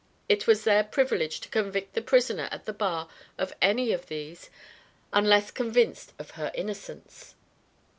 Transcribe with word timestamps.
It 0.27 0.47
was 0.47 0.63
their 0.63 0.83
privilege 0.83 1.39
to 1.41 1.49
convict 1.49 1.93
the 1.93 2.01
prisoner 2.01 2.49
at 2.51 2.65
the 2.65 2.73
bar 2.73 3.07
of 3.37 3.53
any 3.61 3.91
of 3.91 4.07
these, 4.07 4.49
unless 5.13 5.51
convinced 5.51 6.13
of 6.17 6.31
her 6.31 6.49
innocence. 6.55 7.35